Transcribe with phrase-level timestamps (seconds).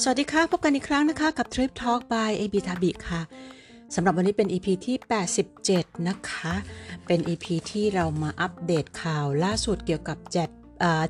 [0.00, 3.20] สวัสดีค่ะ พบกันอีกครั้งนะคะ กับ Trip Talk by AB t a b i ค่ะ
[3.94, 4.96] สำหรับวันนี้เป็น EP ที่
[5.52, 6.52] 87 นะคะ
[7.06, 10.18] เป็น EP ที่เรามาอัปเดตข่าวล่าสุดเกี่ยวกับ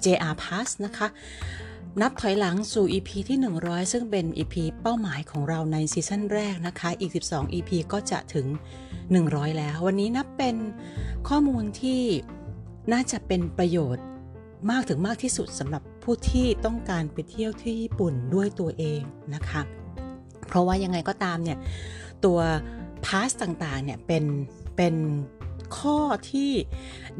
[0.04, 1.06] JR Pass นะคะ
[2.00, 8.46] นับถอยหลังสู่ EP ที่ 100 ซึ่งเป็น EP เป้าหมายของเราในซีซั่นแรกนะคะ อีก 12 EP ก็จะถึง
[9.02, 10.56] 100 แล้ว วันนี้นับเป็น
[11.28, 12.02] ข้อมูลที่
[12.92, 14.04] น่าจะเป็นประโยชน์
[14.70, 19.02] มากถึงมากที่สุดสำหรับ ผู้ที่ต้องการไปเที่ยวที่ญี่ปุ่นด้วยตัวเอง
[19.34, 19.62] นะคะ
[20.46, 21.58] เพราะว่ายังไงก็ตามเนี่ย
[22.24, 22.38] ตัว
[23.04, 24.24] พาสต่างๆเนี่ยเป็น
[24.76, 24.94] เป็น
[25.78, 25.98] ข้อ
[26.30, 26.50] ที่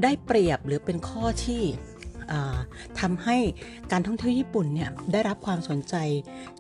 [0.03, 1.63] ได้เปรียบหรือเป็นข้อที่
[3.01, 3.37] ทำให้
[3.93, 5.95] การท่องเที่ยวญี่ปุ่นเนี่ยได้รับความสนใจ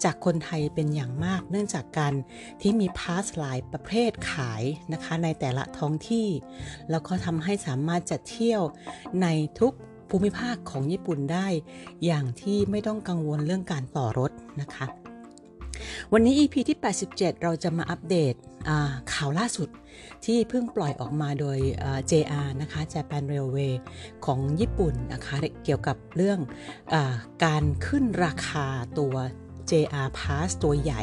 [0.04, 2.14] จากคนไทยเป็นอย่างมาก เนื่องจากการ
[2.62, 6.28] ที่มีพาสหลายประเภทขายนะคะในแต่ละท้องที่
[6.90, 8.62] แล้วก็ทำให้สามารถจัดเที่ยว
[9.22, 9.26] ใน
[9.60, 9.72] ทุก
[10.12, 11.46] ภูมิภาคของญี่ปุ่นได้
[12.04, 14.86] อย่างที่ไม่ต้องกังวลเรื่องการต่อรถนะคะ
[16.12, 16.78] วันนี้ EP ที่
[17.10, 18.34] 87 เราจะมาอัปเดต
[19.12, 19.68] ข่าวล่าสุด
[20.24, 21.58] ที่เพิ่งปล่อยออกมาโดย
[22.10, 23.74] JR นะคะ Japan Railway
[24.26, 26.38] ของญี่ปุ่นนะคะเกี่ยวกับเรื่อง
[26.92, 26.94] อ
[27.44, 28.66] การขึ้นราคา
[28.98, 29.14] ตัว
[29.70, 31.02] JR Pass ตัวใหญ่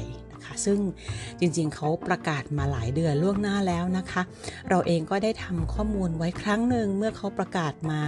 [0.66, 0.80] ซึ่ง
[1.40, 4.22] จริงๆเขาประกาศมาหลายเดือนล่วงหน้าแล้วนะคะ
[4.70, 8.00] เราเองก็ได้ทำข้อมูลไว้ครั้งหนึ่งเมื่อเขาประกาศมา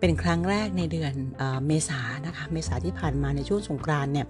[0.00, 1.12] เป็นครั้งแรกในเดือน
[1.66, 4.26] เมษานะคะ เมษาที่ผ่านมาในช่วงสงกรานเนี่ย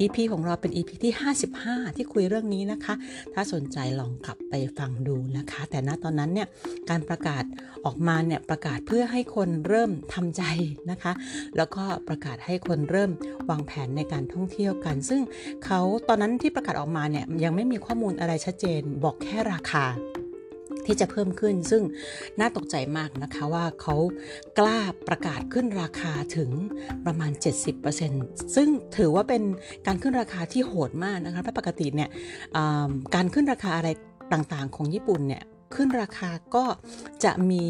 [0.00, 1.12] EP ของเราเป็น EP ที่
[1.54, 2.94] 55 ที่คุยเรื่องนี้นะคะ
[3.34, 6.48] ถ้าสนใจลองกลับไปฟังดูนะคะ แต่ณตอนนั้นเนี่ย
[6.90, 7.44] การประกาศ
[7.84, 10.42] ออกมาเนี่ยประกาศเพื่อให้คนเริ่มทำใจ
[10.90, 11.12] นะคะ
[11.56, 13.10] แล้วก็ประกาศให้คนเริ่ม
[13.50, 15.22] วางแผนในการท่องเที่ยวกัน ซึ่ง
[15.64, 19.84] เขาตอนนั้นที่ประกาศออกมาเนี่ยยังไม่มีข้อมูลอะไรชัดเจน บอกแค่ราคา
[20.86, 21.82] ที่จะเพิ่มขึ้น ซึ่ง
[22.40, 23.94] น่าตกใจมากนะคะว่าเขา
[24.58, 26.50] กล้าประกาศขึ้นราคาถึง
[27.06, 27.32] ประมาณ
[27.92, 29.42] 70%ซึ่งถือว่าเป็น
[29.86, 32.10] การขึ้นราคาที่โหดมากนะคะเพราะปกติเนี่ย
[33.14, 33.88] การขึ้นราคาอะไร
[34.32, 35.42] ต่างๆ ของญี่ปุ่นเนี่ย
[35.74, 36.64] ขึ้นราคาก็
[37.24, 37.64] จะมี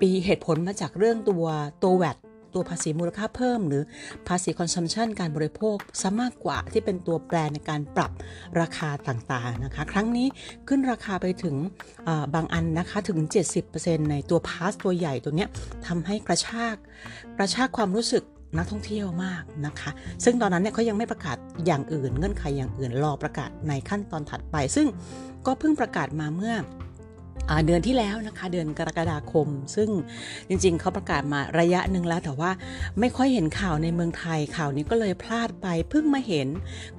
[0.00, 1.46] ปีเหตุผลมาจากเรื่องตัว
[1.82, 2.16] ตัวแวด
[2.56, 3.82] ตัวภาษีมูลค่าเพิ่ม หรือ
[4.28, 8.10] ภาษีคอนซัมชันการบริโภคซะมากกว่าที่เป็นตัวแปรในการปรับ
[8.60, 10.26] ราคาต่างๆนะคะ ครั้งนี้
[10.68, 11.56] ขึ้นราคาไปถึง
[12.34, 13.18] บางอันนะคะถึง
[13.64, 15.48] 70%ในตัวพาสตัวใหญ่ตัวเนี้ย
[15.86, 16.76] ทำให้กระชาก
[17.38, 18.22] กระชากความรู้สึก
[18.56, 19.90] นักท่องเที่ยวมากนะคะ
[20.24, 21.36] ซึ่งตอนนั้นเนี่ยเขายังไม่ประกาศ
[21.66, 24.86] อย่างอื่น เงื่อนไขอย่างอื่นรอประกาศในขั้นตอนถัดไป ซึ่ง
[25.46, 26.54] ก็เพิ่งประกาศมาเมื่อ
[27.66, 29.88] เดือนที่แล้วนะคะเดือนกรกฎาคม ซึ่ง
[30.48, 32.50] จริงๆเขาประกาศมาระยะหนึ่งแล้ว แต่ว่า
[33.00, 36.48] ไม่ค่อยเห็นข่าวในเมืองไทยข่าวนี้ก็เลยพลาดไปเพิ่งมาเห็น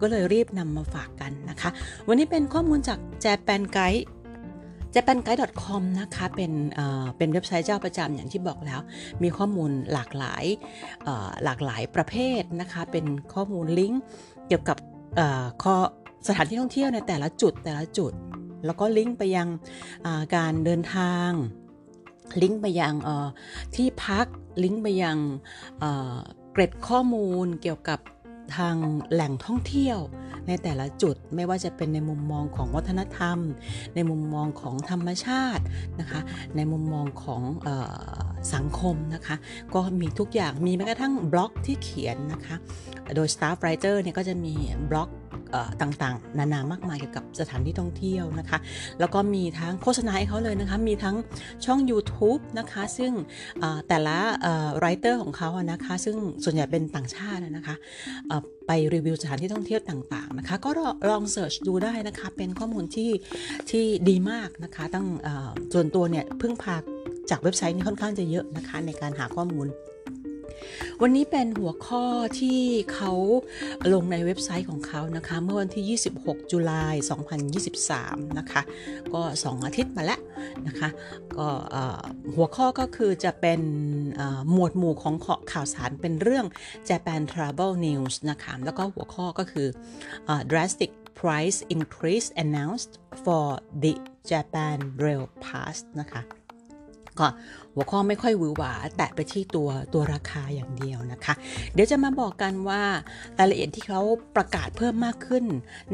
[0.02, 1.70] ก็เลยรีบนำมาฝากกันนะคะ
[2.08, 4.06] วันนี้เป็นข้อมูลจากแจแปนไกด์
[4.96, 6.52] japanguide.com นะคะเป็น
[7.18, 8.80] เป็นเว็บไซต์เจ้าประจำอย่างที่บอกแล้ว
[9.24, 10.46] มีข้อมูลหลากหลาย
[11.44, 14.02] หลากหลายประเภทนะคะเป็นข้อมูลลิงก์
[14.48, 14.78] เกี่ยวกับ
[15.64, 15.76] ข้อ
[16.28, 18.12] สถานที่ท่องเที่ยวในแต่ละจุดแต่ละจุด
[18.68, 19.50] แล้วก็ลิงก์ไปยัง
[20.36, 21.30] การเดินทาง
[22.42, 22.94] ลิงก์ไปยัง
[23.76, 24.28] ที่พัก
[24.64, 25.18] ลิงก์ไปยัง
[26.54, 28.00] เกร็ดข้อมูลเกี่ยวกับ
[28.58, 28.76] ทาง
[29.12, 30.00] แหล่งท่องเที่ยว
[30.48, 33.38] ในแต่ละจุดไม่ว่าจะเป็นในมุมมองของวัฒนธรรม
[33.96, 35.64] ในมุมมองของธรรมชาติ
[36.00, 36.22] นะคะ
[36.56, 37.70] ในมุมมองของอ
[38.54, 39.36] สังคมนะคะ
[39.74, 42.56] ก็มีทุกอย่างมีแม้กระทั่งบล็อกที่เขียนนะคะ
[43.16, 44.54] โดย staff writer เนี่ยก็จะมี
[44.90, 45.10] บล็อก
[45.82, 48.58] ต่างๆ นานามากมายเกี่ยวกับสถานที่ท่องเที่ยวนะคะ
[49.00, 51.16] แล้วก็มีทั้งโฆษณาให้เขาเลยนะคะ มีทั้ง
[51.66, 53.12] ช่อง YouTube นะคะ ซึ่ง
[53.88, 54.18] แต่ละ
[54.80, 57.76] ไรเตอร์ของเขาอะนะคะ ซึ่งส่วนใหญ่เป็นต่างชาตินะคะ
[58.68, 60.70] ไปรีวิวสถานที่ท่องเที่ยวต่างๆนะคะ ก็
[61.10, 63.12] ลองเสิร์ชดูได้นะคะ เป็นข้อมูลที่
[63.70, 65.06] ที่ดีมากนะคะ ตั้ง
[65.74, 66.76] ส่วนตัวเนี่ยเพิ่งพา
[67.30, 69.68] จากเว็บไซต์นี้ค่อนข้างจะเยอะนะคะในการหาข้อมูล
[71.02, 72.04] วันนี้เป็นหัวข้อ
[72.40, 72.60] ที่
[72.94, 73.12] เขา
[73.94, 76.96] ลงในเว็บไซต์ของเขานะคะ เมื่อวันที่ 26 จุลาย
[77.68, 78.62] 2023 นะคะ
[79.14, 80.20] ก็ 2 อาทิตย์มาแล้ว
[80.68, 80.90] นะคะ
[81.38, 81.48] ก็
[82.36, 83.62] หัวข้อก็คือจะเป็น
[84.52, 85.16] หมวดหมู่ของ
[85.52, 86.46] ข่าวสารเป็นเรื่อง
[86.90, 89.68] Japan Travel News นะคะ แล้วก็หัวข้อก็คือ
[90.52, 92.92] drastic price increase announced
[93.24, 93.46] for
[93.84, 93.94] the
[94.32, 96.22] Japan Rail Pass นะคะ
[97.20, 97.28] ก็
[97.74, 101.34] หัวข้อไม่ค่อยหวือหวา แตะไปที่ตัวตัวราคาอย่างเดียวนะคะ
[101.74, 102.82] เดี๋ยวจะมาบอกกันว่า
[103.40, 104.02] รายละเอียดที่เขา
[104.36, 105.46] ประกาศเพิ่มมากขึ้น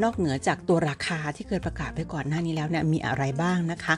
[0.02, 3.94] นอกเหนือจากตัวราคาที่เคยประกาศไปก่อนหน้านี้แล้วเนี่ยมีอะไรบ้างนะคะ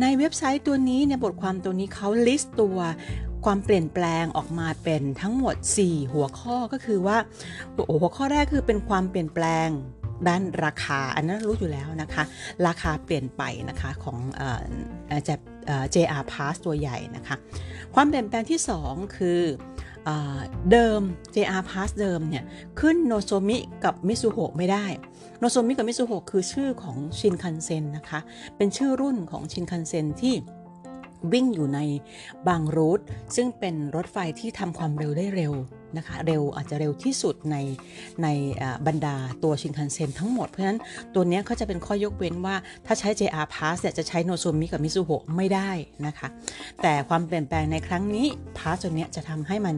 [0.00, 2.78] ในเว็บไซต์ตัวนี้ในบทความตัวนี้เขาลิสต์ตัว
[3.44, 7.16] ความเปลี่ยนแปลงออกมาเป็นทั้งหมด 4 หัวข้อก็คือว่า
[8.00, 9.68] หัวข้อแรกคือเป็นความเปลี่ยนแปลง
[10.28, 12.24] ด้านราคาอันนั้นรู้อยู่แล้วนะคะ
[12.66, 14.18] ราคาเปลี่ยนไปนะคะของ
[15.28, 15.34] จะ
[15.94, 17.36] JR Pass ตัวใหญ่นะคะ
[17.94, 19.40] ความเปลี่ยนแปลงที่ 2 คือ
[20.70, 21.00] เดิม
[21.34, 22.44] JR Pass เดิมเนี่ย
[22.80, 24.86] ขึ้นโนโซมิกับมิซูโฮะไม่ได้
[25.38, 28.20] โนโซมิกับมิซูโฮะคือชื่อของชินคันเซ็นนะคะ
[28.56, 30.34] เป็นชื่อรุ่นของชินคันเซ็นที่
[31.32, 31.80] วิ่งอยู่ใน
[32.48, 33.00] บาง route
[33.36, 35.52] ซึ่งเป็นรถไฟที่ทำความเร็วได้เร็ว
[35.96, 37.56] นะคะเร็วอาจจะเร็วที่สุดใน
[38.22, 38.28] ใน
[38.86, 40.78] บรรดาตัวชินคันเซ็นทั้งหมด เพราะฉะนั้น
[41.14, 42.56] ตัวนี้เขาจะเป็นข้อยกเว้นว่า
[42.86, 45.70] ถ้าใช้ JR Pass เนี่ยจะใช้โนโซมิกับมิซูโฮะไม่ได้
[46.06, 46.28] นะคะ
[46.82, 48.26] แต่ความเปลี่ยนแปลงในครั้งนี้
[48.58, 49.74] Pass ตัวนี้จะทำให้มัน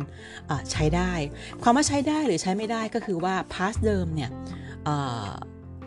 [0.73, 1.13] ใช้ได้
[1.63, 4.31] ความว่าใช้ได้หรือใช้ไม่ได้ก็คือว่า Pass เดิมเนี่ย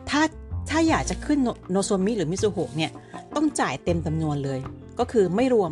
[0.09, 0.21] ถ้า
[0.69, 1.39] ถ้าอยากจะขึ้น
[1.71, 2.91] โนโซมิหรือมิซูโฮะเนี่ย
[3.35, 4.59] ต้องจ่ายเต็มจำนวนเลย
[4.99, 5.71] ก็คือไม่รวม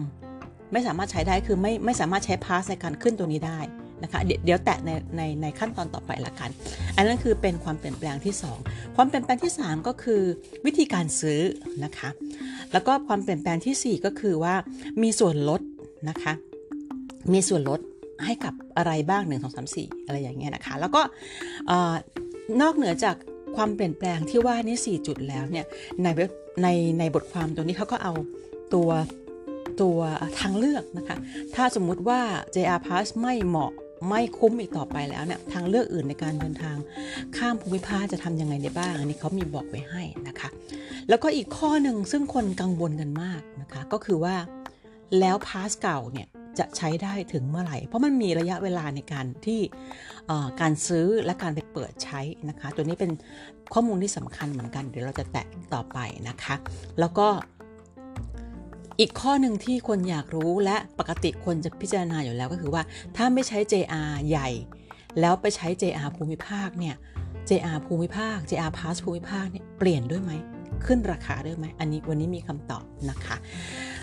[0.74, 3.60] ไม่สามารถใช้ได้คือไม่ไม่สามารถใช้พาสในการขึ้นตัวนี้ได้
[4.04, 6.50] นะคะเดี๋ยวแตะในในในขั้นตอนต่อไปละกัน
[6.96, 8.36] อันนั้นคือเป็นความเปลี่ยนแปลงที่
[8.66, 10.22] 2 ความเปลี่ยนแปลงที่ 3 ก็คือ
[10.66, 11.42] วิธีการซื้อ
[11.84, 12.10] นะคะ
[12.74, 14.56] แล้วก็ความเปลี่ยนแปลงที่ 4 ก็คือว่า
[15.02, 15.62] มีส่วนลด
[16.10, 16.34] นะคะ
[17.34, 17.80] มีส่วนลด
[18.26, 21.02] ให้กับอะไรบ้าง 1 2 3 4 อะไรอย่างเงี้ยนะคะ แล้วก็
[22.62, 23.16] นอกเหนือจาก
[23.56, 25.66] ความเปลี่ยนแปลงที่ว่านี้4จุดแล้วเนี่ย
[26.04, 26.30] ในเว็บ
[26.64, 26.68] ใน
[27.00, 28.14] ในบทความตัวนี้เขาก็เอา
[28.74, 28.90] ตัว
[29.82, 30.00] ตัว
[30.40, 31.18] ทางเลือกนะคะ
[31.56, 32.22] ถ้าสมมุติว่า
[32.56, 33.72] JR Pass ไม่เหมาะ
[34.08, 36.78] ไม่คุ้มอีกต่อไปแล้วเนี่ยทางเลือกอื่นในการเดินทาง
[37.38, 40.50] ข้ามภูมิภาคจะทำยังไงได้บ้าง อันนี้เขามีบอกไว้ให้นะคะ
[41.10, 44.36] แล้วก็อีกข้อหนึ่งซึ่งคนกังวลกันมากนะคะ ก็คือว่า
[45.20, 46.28] แล้วพาสเก่าเนี่ย
[46.60, 49.60] จะใช้ได้ถึงเมื่อไหร่ เพราะมันมีระยะเวลาในการที่
[50.62, 53.12] การซื้อและการไปเปิดใช้นะคะ ตัวนี้เป็น
[53.74, 56.56] ข้อมูลที่สำคัญเหมือนกัน เดี๋ยวเราจะแตะต่อไปนะคะ
[57.00, 57.28] แล้วก็
[59.00, 62.84] อีกข้อหนึ่งที่คนอยากรู้และปกติคนจะพิจารณาอยู่แล้วก็คือว่า
[63.16, 64.50] ถ้าไม่ใช้ JR ใหญ่
[65.20, 66.96] แล้วไปใช้ JR ภูมิภาคเนี่ย
[67.50, 70.32] JR ภูมิภาค JR Pass ภูมิภาคเนี่ยเปลี่ยนด้วยไหม
[70.86, 73.38] ขึ้นราคาด้วยไหมอันนี้วันนี้มีคำตอบนะคะ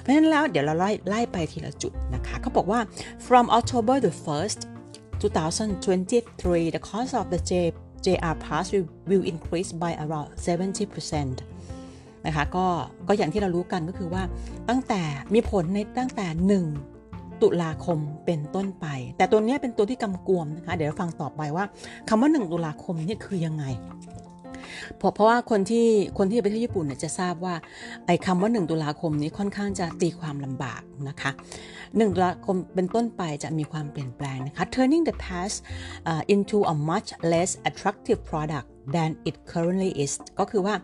[0.00, 2.80] เพราะฉะนั้นแล้วเดี๋ยวเราไล่ไล่ไปทีละจุดนะคะเขาบอกว่า
[3.26, 4.60] from October the 1st
[5.20, 7.52] 2023 the cost of the J
[8.04, 11.53] JR Pass will, will increase by around 70%
[12.26, 12.66] นะคะก็
[13.08, 14.22] ก็อย่างที่เรารู้กันก็คือว่า
[14.68, 15.02] ตั้งแต่
[15.34, 16.26] มีผลในตั้งแต่
[16.92, 18.86] 1 ตุลาคมเป็นต้นไป
[19.16, 21.64] แต่ตัวนี้เป็นตัวที่กำกวมนะคะเดี๋ยวฟังต่อไปว่า
[22.08, 23.64] คำว่า 1 ตุลาคมนี่คือยังไง
[24.98, 25.86] เพราะเพราะว่าคนที่
[26.18, 27.54] คนที่ไปเที่ยวญี่ปุ่นเนี่ยจะทราบว่า
[28.06, 31.30] ไอ้คำว่า 1 ตุลาคมนี้ค่อนข้างจะตีความลำบากนะคะ
[31.72, 35.56] 1ตุลาคมเป็นต้นไปจะมีความเปลี่ยนแปลงนะคะ turning the past
[36.10, 40.74] uh, into a much less attractive product than it currently is ก็คือว่า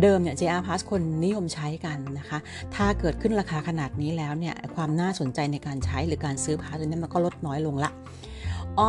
[0.00, 2.38] เดิมเนี่ย JR Pass คนนิยมใช้กันนะคะ
[2.74, 7.92] ถ้าเกิดขึ้นราคาขนาดนี้แล้วเนี่ย ความน่าสนใจในการใช้หรือการซื้อพาสตัวนี้มันก็ลดน้อยลงละ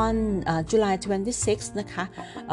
[0.01, 0.15] on
[0.51, 0.95] uh, July
[1.37, 2.03] 26 นะคะ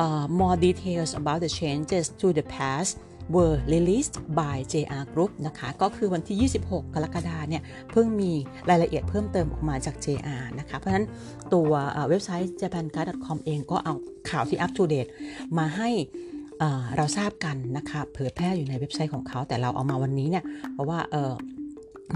[0.02, 2.86] uh, more details about the changes to the pass
[3.34, 8.32] were released by JR Group นะคะ ก็คือวันที่ 26 กรกฎาเนี่ย เพิ่งมี
[8.70, 11.06] รายละเอียดเพิ่มเติมออกมาจาก JR นะคะ เพราะฉะนั้น
[11.54, 11.72] ตัว
[12.08, 13.94] เว็บไซต์ japancard.com เองก็เอา
[14.30, 15.06] ข่าวที่อัปเดต
[15.58, 15.90] มาให้
[16.96, 20.98] เราทราบกันนะคะ เผยแพร่อยู่ในเว็บไซต์ของเขา แต่เราเอามาวันนี้เนี่ย เพราะว่า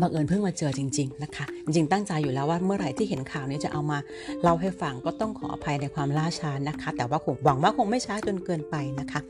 [0.01, 3.99] บังเอิญเพิ่งมาเจอจริง ๆ นะคะ จริง ๆ ตั้งใจอยู่แล้วว่าเมื่อไหร่ที่เห็นข่าวนี้จะเอามา
[4.43, 9.21] เล่าให้ฟังก็ต้องขออภัยในความล่าช้านะคะ แต่ว่าคงหวังว่าคงไม่ช้าจนเกินไปนะคะ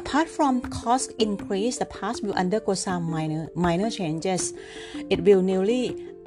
[0.00, 4.42] apart from cost increase the pass will undergo some minor minor changes
[5.12, 5.84] it will newly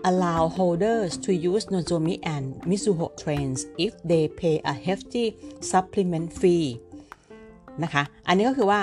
[0.09, 5.25] allow holders to use Nozomi and Mizuho trains if they pay a hefty
[5.71, 6.67] supplement fee
[7.83, 8.81] นะคะ อันนี้ก็คือว่า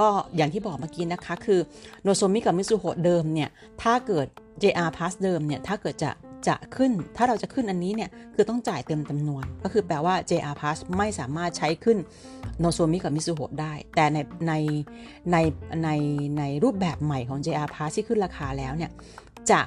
[0.00, 1.60] ก็อย่างที่บอกเมื่อกี้นะคะ คือ
[2.02, 3.50] โนโซมิกับมิซูโฮเดิมเนี่ย
[3.82, 4.26] ถ้าเกิด
[4.62, 6.10] JR Pass เดิมเนี่ย ถ้าเกิดจะ
[6.48, 11.98] จะขึ้น ถ้าเราจะขึ้นอันนี้เนี่ย คือต้องจ่ายเต็มจำนวน ก็คือแปลว่า JR Pass ไม่สามารถใช้ขึ้น
[12.60, 14.18] โนโซมิกับมิซูโฮได้ แต่ใน
[14.48, 14.52] ใน
[15.32, 15.36] ใน
[15.84, 15.88] ใน
[16.38, 18.90] ในรูปแบบใหม่ของ JR Pass ที่ขึ้นราคาแล้วเนี่ย
[19.50, 19.60] จะ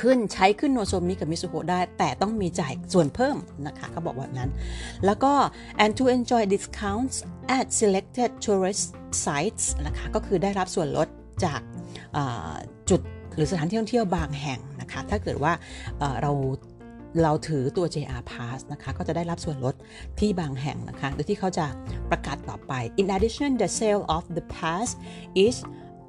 [0.00, 4.50] ขึ้นใช้ขึ้นโนโซมิกับมิซูโฮได้ แต่ต้องมีจ่ายส่วนเพิ่มนะคะเขาบอกแบบนั้น
[5.06, 5.32] แล้วก็
[5.84, 7.16] and to enjoy discounts
[7.58, 8.84] at selected tourist
[9.24, 11.08] sites นะคะก็คือได้รับส่วนลด
[11.44, 11.60] จาก
[12.90, 13.00] จุด
[13.34, 15.52] หรือสถานที่ท่องเที่ยวบางแห่งนะคะ ถ้าเกิดว่า
[16.22, 16.32] เรา
[17.22, 19.74] เราถือตัว JR Pass นะคะ ก็จะได้รับส่วนลด
[20.20, 21.66] ที่บางแห่งนะคะ โดยที่เขาจะ
[22.10, 24.88] ประกาศต่อไป In addition the sale of the pass
[25.46, 25.56] is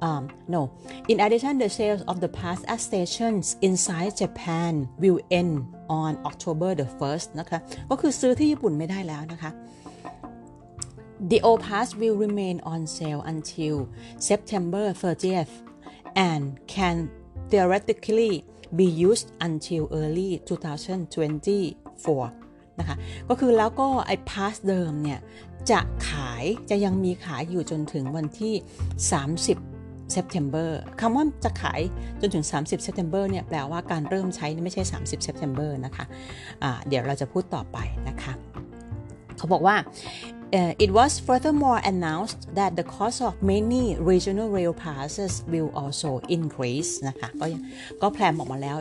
[0.02, 0.70] um, no.
[1.08, 6.74] In addition, the sales of the past at stations inside Japan will end on October
[6.74, 7.58] the 1st นะคะ
[7.90, 9.50] ก็คือซื้อที่ญี่ปุ่นไม่ได้แล้วนะคะ
[11.30, 13.76] The old pass will remain on sale until
[14.28, 15.54] September 30th
[16.30, 16.42] and
[16.74, 16.96] can
[17.50, 18.34] theoretically
[18.80, 22.96] be used until early 2024นะคะ
[23.28, 25.20] ก็คือแล้วก็ไอ้ pass เดิมเนี่ย
[25.70, 28.54] จะขายจะยังมีขายอยู่จนถึงวันที่
[29.20, 29.69] 30
[30.16, 30.68] September
[31.00, 31.80] คำว่าจะขาย
[32.20, 38.32] จนถึง 30 September เนี่ยแปลว่าการเริ่มใช้ไม่ใช่ 30 September นะคะะเดี๋ยวเราจะพูดต่อไปนะคะ
[39.36, 39.76] เขาบอกว่า
[40.52, 46.10] Uh, it was furthermore announced that the cost of many regional rail passes will also
[46.36, 47.46] increase นะคะก็
[48.02, 48.76] ก็แพลนออกมาแล้ว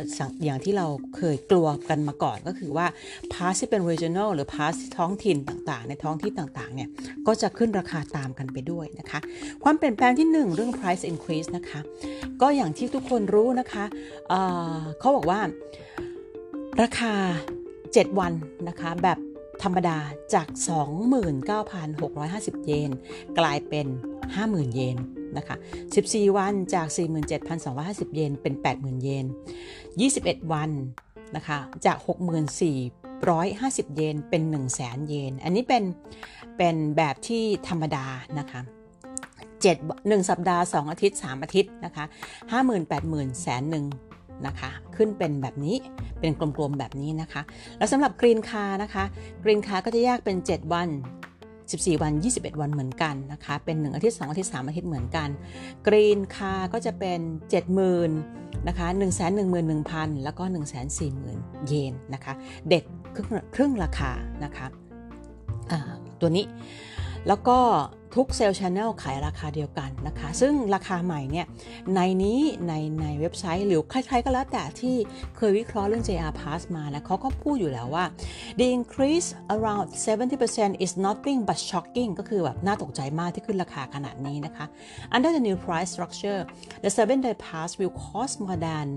[0.46, 2.88] อย่างที่เราเคยกลัวกันมาก่อนก็คือว่า
[3.34, 6.90] pass ที่เป็น regional หรือ pass ท้องถิ่นต่างๆ ในท้องที่ต่างๆ เนี่ย
[7.28, 9.20] ก็จะขึ้นราคาตามกันไปด้วยนะคะ
[9.64, 11.80] ความเปลี่ยนแปลงที่ 1 เรื่อง price increase นะคะ
[12.42, 13.86] ก็อย่างที่ทุกคนรู้นะคะ
[14.30, 15.40] เเขาบอกว่า
[16.82, 17.14] ราคา
[17.72, 18.34] 7 วัน
[18.70, 19.18] นะคะแบบ
[19.64, 19.98] ธรรมดา
[20.34, 20.48] จาก
[21.58, 22.92] 29,650 เยน
[23.40, 23.88] กลายเป็น
[24.28, 24.98] 50,000 เยน
[25.38, 25.56] นะคะ
[25.96, 26.88] 14 วันจาก
[27.52, 29.26] 47,250 เยน เป็น 80,000 เยน
[29.90, 30.72] 21 วัน
[31.36, 31.98] นะคะ จาก
[32.78, 34.42] 64,150 เยน เป็น
[34.78, 35.84] 100,000 เยน อันนี้เป็น
[36.58, 38.06] เป็นแบบที่ธรรมดา
[38.40, 38.62] นะคะ
[39.52, 42.06] 7 1สัปดาห์ 2 อาทิตย์ 3 อาทิตย์นะคะ
[42.52, 43.86] 50,000 80,000แสนหนึ่ง
[44.48, 45.76] นะคะ ขึ้นเป็นแบบนี้
[46.20, 47.42] เป็นกลมๆแบบนี้นะคะ
[47.78, 49.04] แล้วสำหรับกรีนคานะคะ
[49.44, 50.90] กรีนคาก็จะแยกเป็น 7 วัน
[51.70, 55.30] 14 วัน 21 วันเหมือนกันนะคะ เป็น 1 อาทิตย์ 2 อาทิตย์ 3 อาทิตย์เหมือนกัน
[55.88, 57.20] กรีนคาก็จะเป็น
[57.94, 62.34] 70,000นะคะ1 1 1 0 0 0 แล้วก็ 1 4 0 0 0 0 เยนนะคะ
[62.70, 62.84] เด็ก
[63.16, 64.12] ครึ่งครึ่งราคา
[64.44, 64.68] นะคะ
[66.22, 66.46] ตัวนี้
[67.28, 67.58] แล้วก็
[68.16, 71.46] ทุกเซลล์ชานลขายราคาเดียวกันนะคะ ซึ่งราคาใหม่เนี่ย
[71.96, 74.96] ในนี้ในในเว็บไซต์ หรือใครๆก็แล้วแต่ที่
[75.38, 78.06] เคยวิเคราะห์เรื่อง JR Pass มานะเขาก็พูดอยู่แล้วว่า
[78.60, 84.66] the increase around 70% is nothing but shocking ก็คือแบบน่าตกใจมากที่ขึ้นราคาขนาดนี้นะคะ
[85.16, 86.40] under the new price structure
[86.84, 88.88] the 7 day pass will cost more than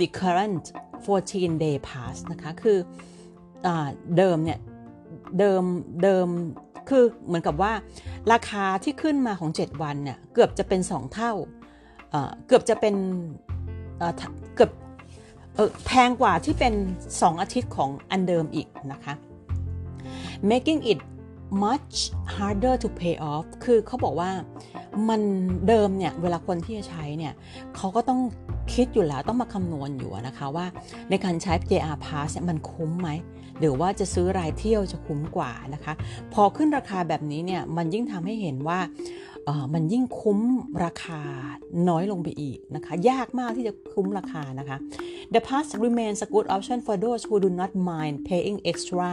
[0.00, 0.64] the current
[1.06, 2.78] 14 day pass นะคะ คือ
[3.66, 3.68] อ
[4.16, 4.58] เดิมเนี่ย
[5.38, 5.62] เดิม
[6.02, 6.28] เดิม
[6.90, 7.72] คือเหมือนกับว่า
[8.32, 11.32] ราคาที่ขึ้นมาของ 7 วันเนี่ยเกือบจะเป็น 2 เท่า
[12.46, 12.94] เกือบจะเป็น
[14.56, 14.70] เกือบ
[15.86, 16.74] แพงกว่าที่เป็น
[17.08, 19.14] 2 อาทิตย์ของอันเดิมอีกนะคะ
[20.50, 20.98] making it
[21.64, 21.96] much
[22.34, 24.30] harder to pay off คือเขาบอกว่า
[25.08, 25.20] มัน
[25.68, 27.34] เดิมเนี่ย เวลาคนที่จะใช้เนี่ย
[27.76, 28.20] เขาก็ต้อง
[28.74, 30.66] คิดอยู่แล้วต้องมาคำนวณอยู่นะคะว่า
[31.10, 33.10] ในการใช้ JR Pass มันคุ้มไหม
[33.60, 35.92] หรือว่าจะซื้อรายเที่ยวจะคุ้มกว่านะคะ
[36.32, 38.80] พอขึ้นราคาแบบนี้เนี่ยมันยิ่งทำให้เห็นว่า
[39.74, 40.40] มันยิ่งคุ้ม
[40.84, 41.20] ราคา
[41.88, 44.76] น้อยลงไปอีกนะคะ ยากมากที่จะคุ้มราคานะคะ
[45.34, 49.10] The pass remains a good option for those who do not mind paying extra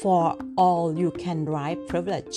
[0.00, 0.22] for
[0.62, 2.36] all you can ride privilege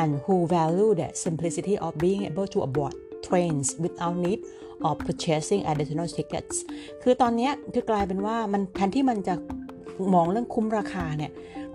[0.00, 2.94] and who value the simplicity of being able to aboard
[3.26, 4.40] trains without need
[4.86, 6.56] of purchasing additional tickets
[7.02, 9.34] คือตอนนี้คือกลายเป็นว่ามันแทนที่มันจะ
[10.14, 11.30] มองเรื่องคุ้มราคาเนี่ย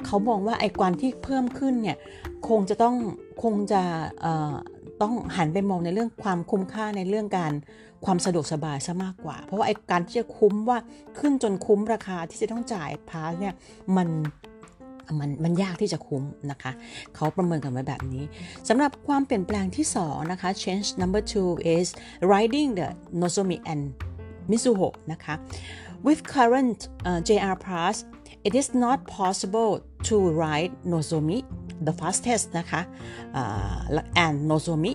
[0.05, 1.97] เขามองว่าไอ้กวนที่เพิ่มขึ้นเนี่ย
[2.47, 2.95] คงจะต้อง
[3.43, 3.81] คงจะ
[5.01, 7.53] ต้องหันไปมองในเรื่องความคุ้มค่าในเรื่องการ
[8.05, 10.77] ความสะดวกสบายซะมากกว่า เพราะว่าไอ้การที่จะคุ้มว่า
[11.19, 13.53] ขึ้นจนคุ้มราคาที่จะต้องจ่ายพาสเนี่ย
[13.97, 14.09] มัน
[15.19, 16.71] มันมันยากที่จะคุ้มนะคะ
[17.15, 18.23] เขาประเมินกันไว้แบบนี้
[18.69, 21.87] สำหรับความเปลี่ยนแปลงที่ 2 นะคะ change number two is
[22.31, 22.87] riding the
[23.21, 23.83] Nozomi and
[24.49, 25.33] Mizuho นะคะ
[26.05, 27.95] with current uh, JR Pass
[28.47, 29.71] it is not possible
[30.07, 31.39] to ride Nozomi
[31.87, 32.81] the fastest นะคะ
[33.39, 34.93] uh, and Nozomi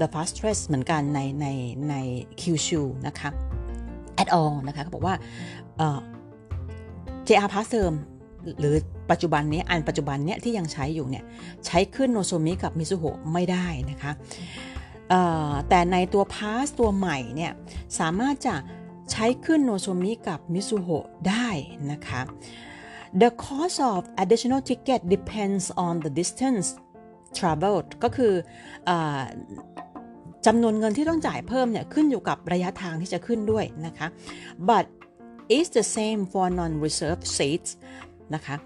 [0.00, 1.46] the fastest เหมือนกันในใน
[1.90, 1.94] ใน
[2.40, 3.30] Kyushu นะคะ
[4.22, 5.14] at all นะคะเขาบอกว่า
[5.84, 6.00] uh,
[7.26, 7.94] JR Pass เดิม
[8.60, 8.74] หรือ
[9.10, 11.24] ปัจจุบันนี้อันปัจจุบันเนี้ยที่ยังใช้อยู่เนี่ย
[11.66, 14.12] ใช้ขึ้นโนโซมิกับมิซูโฮไม่ได้นะคะ
[15.68, 17.52] แต่ในตัวพาสตัวใหม่เนี่ย
[17.98, 18.54] สามารถจะ
[19.12, 20.88] ใช้ขึ้นโนโซมิกับมิซูโฮ
[21.28, 21.48] ได้
[21.92, 22.20] นะคะ
[23.22, 26.66] The cost of additional ticket depends on the distance
[27.38, 28.34] traveled ก็คื
[28.88, 28.90] อ
[30.46, 34.06] จำนวนเงินที่ต้องจ่ายเพิ่มเนี่ยขึ้นอยู่กับระยะทางที่จะขึ้นด้วยนะคะ
[34.68, 34.84] but
[35.56, 37.70] is the same for non-reserved seats
[38.34, 38.56] นะคะ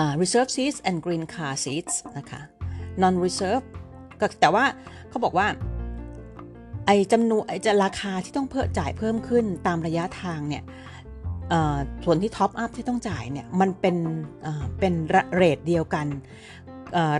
[0.00, 2.40] uh, Reserved seats and green car seats นะคะ
[3.02, 3.64] non reserve
[4.20, 4.64] ก็แต่ว่า
[5.08, 5.46] เขาบอกว่า
[6.86, 10.62] ไอ้จำนวนไอ้จะราคาที่ต้องเพิ่มจ่ายเพิ่มขึ้นตามระยะทางเนี่ย
[12.04, 13.96] ส่วนที่ท็อปอัพที่ต้องจ่ายเนี่ยมันเป็น
[14.78, 14.94] เป็น
[15.34, 16.06] เรทเดียวกัน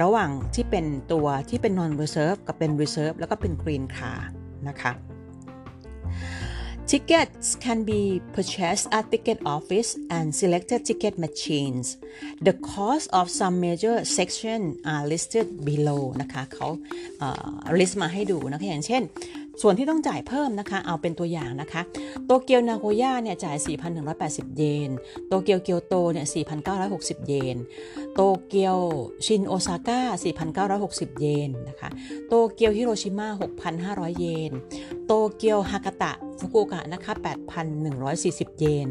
[0.03, 4.21] ระหว่างที่เป็นตัวที่เป็น non reserve กับเป็น reserve แล้วก็เป็น green car
[4.69, 4.93] นะคะ
[6.91, 8.03] Tickets can be
[8.35, 11.87] purchased at ticket office and selected ticket machines.
[12.47, 14.61] The cost of some major section
[14.93, 16.69] are listed below นะคะเขา
[17.79, 19.03] list มาให้ดูนะคะอย่างเช่น
[19.61, 21.83] ส่วนที่ต้องจ่ายเพิ่มนะคะ เอาเป็นตัวอย่างนะคะ
[22.27, 23.57] โตเกียวนาโกย่าเนี่ยจ่าย
[24.07, 24.91] 4,180 เยน
[25.29, 26.27] โตเกียวเกียวโตเนี่ย
[26.77, 27.57] 4,960 เยน
[28.15, 28.79] โตเกียว
[29.27, 30.01] ชินโอซาก้า
[30.77, 31.89] 4,960 เยนนะคะ
[32.29, 33.29] โตเกียวฮิโรชิมา
[33.73, 34.53] 6,500 เยน
[35.07, 37.13] โตเกียวฮากาตะฟุกุโอกะนะคะ
[37.87, 38.89] 8,140 เยน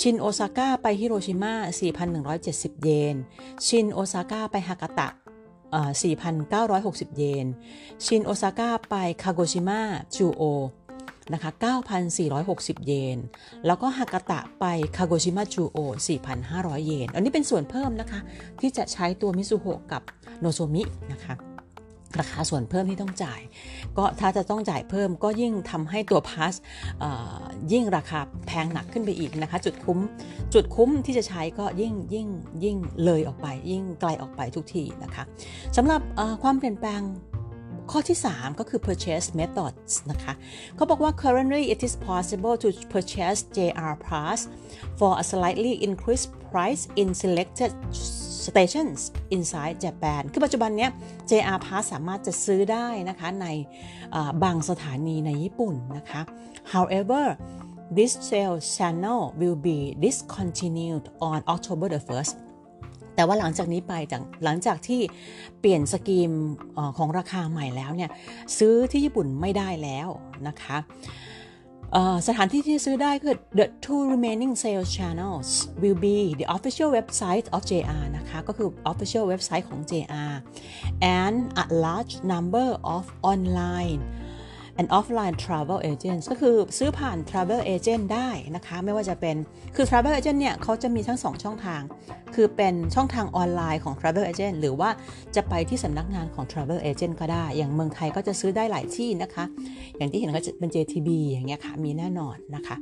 [0.00, 1.54] ชินโอซาก้าไปฮิโรชิมา
[2.18, 3.16] 4,170 เยน
[3.66, 5.08] ชินโอซาก้าไปฮากาตะ
[5.74, 7.46] 4,960 เยน
[8.04, 9.80] ชินโอซาก้าไปคาโกชิมะ
[10.16, 10.42] จูโอ
[11.32, 11.50] นะคะ
[12.18, 13.18] 9,460 เยน
[13.66, 14.64] แล้วก็ฮากาตะไป
[14.96, 15.78] คาโกชิมะจูโอ
[16.34, 18.20] 4,500 เยน อันนี้เป็นส่วนเพิ่มนะคะ
[18.60, 20.02] ที่จะใช้ตัวมิซูโฮกับ
[20.40, 21.34] โนโซมินะคะ
[22.20, 23.40] ราคาส่วนเพิ่มที่ต้องจ่าย
[23.96, 26.54] ก็ถ้าจะต้องจ่ายเพิ่มก็ยิ่งทำให้ตัว pass
[27.72, 29.98] ยิ่งราคาแพงหนักขึ้นไปอีกนะคะ จุดคุ้ม
[30.54, 32.28] จุดคุ้มที่จะใช้ก็ยิ่งยิ่ง
[32.64, 35.24] ยิ่งเลยออกไป ยิ่งไกลออกไปทุกทีนะคะ
[35.76, 36.00] สำหรับ
[36.42, 37.02] ความเปลี่ยนแปลง
[37.90, 40.32] ข้อที่ 3 ก็คือ purchase methods นะคะ
[40.76, 44.38] เขาบอกว่า currently it is possible to purchase JR Pass
[44.98, 47.72] for a slightly increased price in selected
[48.48, 48.98] stations
[49.36, 50.88] inside Japan คือปัจจุบันนี้
[51.30, 53.46] JR Pass สามารถจะซื้อได้นะคะใน
[54.42, 56.20] บางสถานีในญี่ปุ่นนะคะ
[56.74, 57.24] however
[57.96, 62.34] this sales channel will be discontinued on October the 1st
[63.14, 65.00] แต่ว่าหลังจากนี้ไปจากหลังจากที่
[65.60, 66.30] เปลี่ยนสกีม
[66.98, 68.10] ของราคาใหม่แล้วเนี่ย
[68.58, 70.08] ซื้อที่ญี่ปุ่นไม่ได้แล้ว
[70.48, 70.76] นะคะ
[72.28, 75.48] สถานที่ที่ซื้อได้คือ the two remaining sales channels
[75.82, 80.32] will be the official website of JR นะคะ ก็คือ official website ของ JR
[81.20, 84.00] and a large number of online
[84.78, 89.36] and offline travel agents ก็คือซื้อผ่าน travel agent ได้นะคะ ไม่ว่าจะเป็น
[89.76, 91.82] คือ travel agent เนี่ยเขาจะมีทั้ง 2 ช่องทาง
[92.34, 94.90] คือเป็นช่องทางออนไลน์ของ travel agent หรือว่า
[95.36, 99.44] จะไปที่สำนักงานของ travel agent ก็ได้ อย่างเมืองไทยก็จะซื้อได้หลายที่นะคะ
[99.96, 102.76] อย่างที่เห็นก็จะเป็น JTB อย่างเงี้ยค่ะ มีแน่นอนนะคะ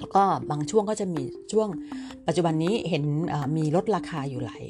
[0.00, 1.68] แล้วก็บางช่วงก็จะมีช่วง
[2.26, 3.04] ปัจจุบันนี้เห็น
[3.56, 4.64] มีลดราคาอยู่หลาย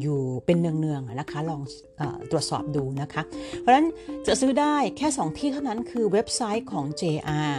[0.00, 3.22] อยู่เป็นเนืองๆนะคะลองตรวจสอบดูนะคะ
[3.60, 3.86] เพราะฉะนั้น
[4.26, 7.54] จะซื้อได้แค่ 2 ที่เท่านั้นคือเว็บไซต์ของ JR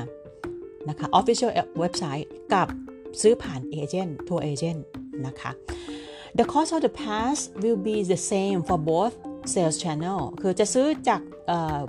[0.90, 2.68] นะคะ Official เว็บไซต์กับ
[3.22, 4.86] ซื้อผ่าน agent ทัวร์ agent
[5.28, 5.52] นะคะ
[6.38, 9.16] The cost of the pass will be the same for both
[9.54, 11.22] sales channel คือจะซื้อจาก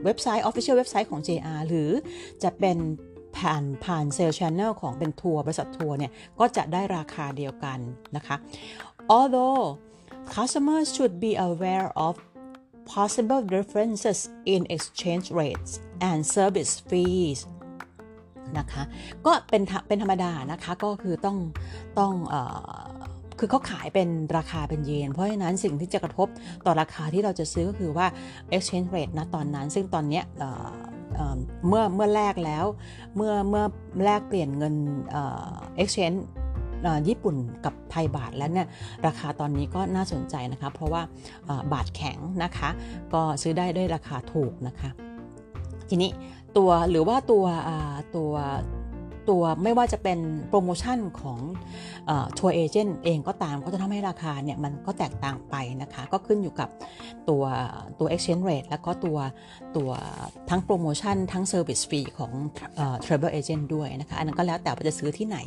[0.04, 1.90] เว็บไซต์ Official เว็บไซต์ของ JR หรือ
[2.42, 2.76] จะเป็น
[3.38, 7.78] ผ่านผ่าน sales channel ของเป็นทัวร์บริษัททัวร์เนี่ย ก็จะได้ราคาเดียวกัน
[8.16, 8.36] นะคะ
[9.16, 9.62] although
[10.34, 12.12] customers should be aware of
[12.94, 14.18] possible differences
[14.54, 15.72] in exchange rates
[16.08, 17.40] and service fees
[18.58, 18.82] นะคะ
[19.26, 21.38] ก็เป็นเป็นธรรมดานะคะ ก็คือต้อง
[21.98, 22.12] ต้อง
[23.38, 26.28] คือเขาขายเป็นราคาเป็นเยน เพราะฉะนั้นสิ่งที่จะกระทบ
[26.66, 28.06] ต่อราคาที่เราจะซื้อก็คือว่า
[28.54, 30.22] exchange rate นะตอนนั้น ซึ่งตอนนี้
[31.68, 32.64] เมื่อเมื่อแลกแล้ว
[33.16, 33.64] เมื่อเมื่อ
[34.04, 34.74] แลกเปลี่ยนเงิน
[35.82, 36.20] exchange
[37.08, 38.68] ญี่ปุ่นกับไทยบาทแล้วเนี่ย
[39.06, 41.02] ราคาตอนนี้ก็น่าสนใจนะคะเพราะว่า
[41.72, 42.68] บาทแข็งนะคะ
[43.12, 44.90] ก็ซื้อได้ด้วยราคาถูกนะคะ
[45.88, 46.10] ทีนี้
[46.56, 47.44] ตัวหรือว่าตัว
[48.16, 48.32] ตัว
[49.30, 51.38] ตัวไม่ว่าจะเป็นโปรโมชั่นของ
[52.38, 56.68] ทัวร์เอเจนต์เองก็ตามก็จะทำให้ราคาเนี่ยมันก็แตกต่างไปนะคะ ก็ขึ้นอยู่กับ
[57.28, 57.44] ตัว
[57.98, 59.18] ตัว exchange rate แล้วก็ตัว
[59.76, 59.90] ตัว
[60.50, 62.32] ทั้งโปรโมชั่นทั้ง service fee ของ
[63.04, 65.38] travel agent ด้วยนะคะ อันนั้นก็แล้วแต่ว่าจะซื้อที่ไหน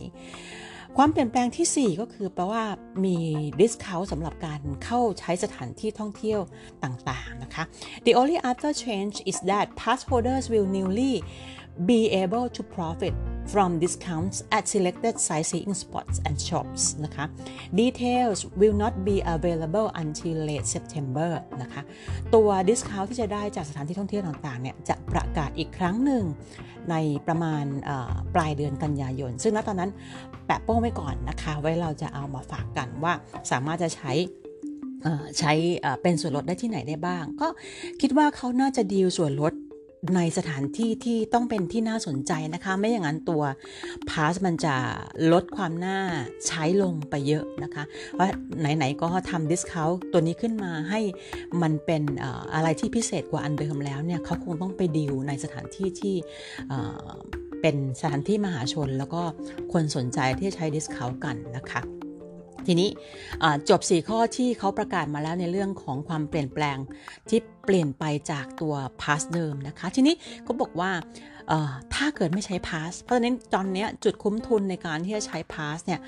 [0.98, 2.64] ความเปลี่ยนแปลงที่ 4 ก็คือแปลว่า
[3.06, 3.18] มี
[3.60, 6.40] discount สำหรับการเข้าใช้สถานที่ท่องเที่ยว
[6.84, 7.64] ต่าง ๆ นะคะ
[8.06, 11.14] The only other change is that pass holders will newly
[11.86, 13.14] be able to profit
[13.54, 17.26] from discounts at selected sightseeing spots and shops นะคะ
[17.82, 21.82] details will not be available until late September นะคะ
[22.36, 26.24] ตัว discount ที่จะได้จากสถานที่ท่องเที่ยวต่างๆ เนี่ย จะประกาศอีกครั้งหนึ่ง
[26.92, 26.96] ใน
[27.28, 27.66] ประมาณ
[28.36, 29.92] ปลายเดือนกันยายน ซึ่งณตอนนั้น
[30.46, 33.14] แปะโป้งไว้ก่อนนะคะ ไว้เราจะเอามาฝากกันว่า
[33.52, 34.12] สามารถจะใช้
[35.40, 35.54] ใช้
[36.02, 37.48] เป็นส่วนลดได้ที่ไหนได้บ้าง ก็
[38.02, 39.54] คิดว่าเขาน่าจะดีลส่วนลด
[40.16, 43.44] ในสถานที่ที่ต้องเป็นที่น่าสนใจนะคะ ไม่อย่างนั้นตัว
[44.10, 44.76] pass มันจะ
[45.32, 46.00] ลดความน่า
[46.48, 47.84] ใช้ลงไปเยอะนะคะ
[48.18, 48.28] ว่า
[48.60, 51.00] ไหนๆก็ทำ discount ตัวนี้ขึ้นมาให้
[51.62, 52.04] มันเป็น
[52.54, 56.16] อะไรที่พิเศษกว่าอันเดิมแล้วเนี่ยเขาคงต้องไปดิวในสถานที่ที่
[57.62, 59.22] เป็นสถานที่มหาชน แล้วก็
[59.74, 61.99] คนสนใจที่จะใช้ discount กันนะคะ
[62.68, 62.90] ทีนี้
[63.70, 66.78] จบ 4 ข้อที่เขาประกาศมาแล้วในเรื่องของความเปลี่ยนแปลง
[67.30, 70.92] ที่เปลี่ยนไปจากตัว pass เดิมนะคะ ทีนี้เขาบอกว่า
[71.96, 76.00] ถ้าเกิดไม่ใช้พาสเพราะฉะนั้นตอนนี้จุดคุ้มทุนในการที่จะใช้พาสเนี่ย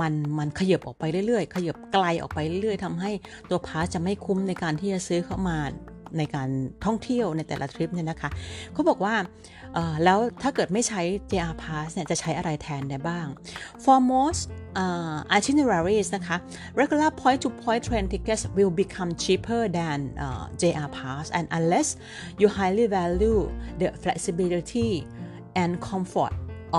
[0.00, 3.10] มันมันขยับออกไปเรื่อยๆ ขยับไกลออกไปเรื่อยๆทำให้
[3.50, 5.58] ตัวพาสจะไม่คุ้มในการที่จะซื้อเข้ามา
[6.18, 6.48] ในการ
[6.84, 8.30] ท่องเที่ยวในแต่ละทริปเนี่ยนะคะ
[8.72, 9.14] เขาบอกว่า
[10.04, 13.26] แล้วถ้าเกิดไม่ใช้ JR Pass เนี่ยจะใช้อะไรแทนได้บ้าง
[13.84, 14.40] for most
[14.82, 16.36] uh, itineraries นะคะ
[16.80, 21.88] regular point to point train tickets will become cheaper than uh, JR Pass and unless
[22.40, 23.40] you highly value
[23.80, 24.90] the flexibility
[25.62, 26.32] and comfort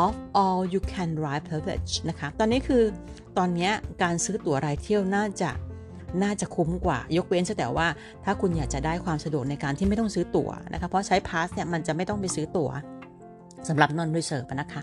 [0.04, 2.84] of all you can ride privilege นะคะ ตอนนี้คือ
[3.38, 3.72] ตอนนี้
[4.04, 5.52] การซื้อตั๋วรายเที่ยวน่าจะ
[6.22, 7.88] น่าจะคุ้มกว่า ยกเว้นแต่ว่า
[8.26, 12.70] ถ้าคุณอยากจะได้ความสะดวกในการที่ไม่ต้องซื้อตั๋วนะคะ เพราะใช้ pass เนี่ยมันจะไม่ต้องไปซื้อตั๋ว
[13.70, 14.82] สำหรับ non-reserved นะคะ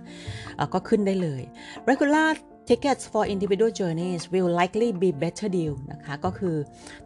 [0.74, 1.42] ก็ขึ้นได้เลย
[1.88, 2.30] regular
[2.68, 6.56] tickets for individual journeys will likely be better deal นะคะ ก็คือ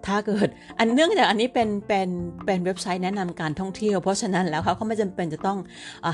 [0.07, 2.09] ถ้าเกิด อันเนื่องจากอันนี้เป็นเป็น
[2.47, 5.59] เป็นเว็บไซต์แนะนำการท่องเที่ยว เพราะฉะนั้นแล้วเขาไม่จำเป็นจะต้อง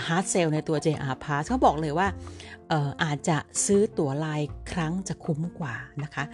[0.06, 2.08] hard sell ในตัว JR Pass เขาบอกเลยว่า
[3.02, 6.24] อาจจะซื้อตั๋วลายครั้งจะคุ้มกว่านะคะ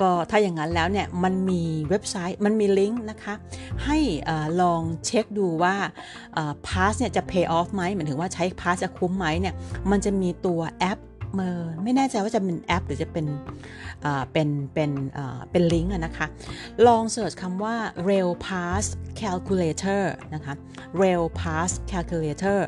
[0.00, 3.34] ก็ถ้าอย่างนั้นแล้วเนี่ย มันมีเว็บไซต์มันมีลิงก์นะคะ
[3.84, 3.98] ให้
[4.60, 5.74] ลองเช็คดูว่า
[6.66, 9.54] พาสเนี่ยจะ pay off ไหมหมายถึงว่าใช้พาสจะคุ้มไหมเนี่ย
[9.90, 10.98] มันจะมีตัวแอป
[11.34, 13.26] เมอไม่แน่ใจว่าจะเป็นแอป หรือจะเป็น
[14.32, 14.90] เป็นเป็น
[15.50, 16.26] เป็นลิงก์นะคะ
[16.86, 17.76] ลองเสิร์ชคำว่า
[18.08, 18.84] rail pass
[19.20, 20.02] calculator
[20.34, 20.54] นะคะ
[21.02, 22.58] rail pass calculator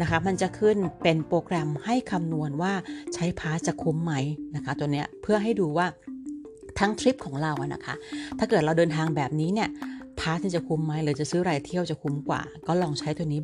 [0.00, 2.72] นะคะ มันจะขึ้นเป็นโปรแกรมให้คำนวณว่า
[3.14, 4.12] ใช้พาสจะคุ้มไหม
[4.56, 5.86] นะคะ ตัวเนี้ยเพื่อให้ดูว่า
[6.78, 7.94] ทั้งทริปของเราอะนะคะ
[8.38, 9.68] ถ้าเกิดเราเดินทางแบบนี้เนี่ย
[10.20, 13.40] พาร์ทจะคุ้มไหมหรือจะซื้อรายเที่ยวจะคุ้มกว่า ก็ลองใช้ตัวนี้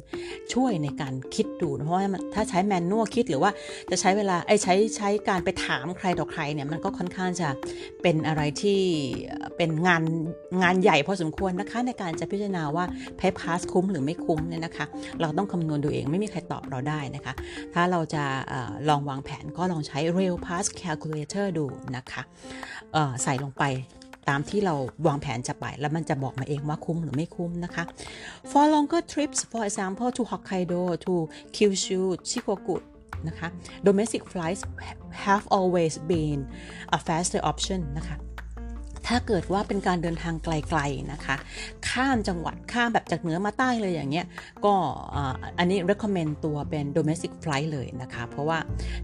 [0.54, 3.50] ช่วยในการคิดดูเพราะว่าถ้าใช้แมนนวลคิดหรือว่า
[3.90, 7.48] จะใช้เวลาไอ้ใช้ใช้การไปถามใครต่อใครเนี่ยมันก็ค่อนข้างจะ
[8.02, 8.80] เป็นอะไรที่
[9.56, 10.02] เป็นงาน
[10.62, 12.84] งานใหญ่พอสมควรนะคะในการจะพิจารณาว่า
[13.18, 14.86] ใช้พาสคุ้มหรือไม่คุ้มเนี่ยนะคะ
[15.20, 17.34] เราต้องคำนวณดูเองไม่มีใครตอบเราได้นะคะ
[17.74, 18.54] ถ้าเราจะอ
[18.88, 22.22] ลองวางแผนก็ลองใช้ Rail Pass Calculator ดูนะคะ
[23.22, 23.64] ใส่ลงไป
[24.28, 24.74] ตามที่เรา
[25.06, 27.84] วางแผนจะไป แล้วมันจะบอกมาเองว่าคุ้มหรือไม่คุ้มนะคะ
[28.50, 31.12] for longer trips for example to Hokkaido to
[31.54, 32.76] Kyushu Shikoku
[33.28, 33.48] นะคะ
[33.86, 34.62] domestic flights
[35.24, 36.40] have always been
[36.96, 38.16] a faster option นะคะ
[39.10, 41.36] ถ้าเกิดว่าเป็นการเดินทางไกลๆนะคะ
[41.88, 44.26] ข้ามจังหวัดข้ามแบบจากเหนือมาใต้เลยอย่างเงี้ย
[44.64, 44.74] ก็
[45.58, 48.58] อันนี้ recommend ตัวเป็น domestic flight เลยนะคะ เพราะว่า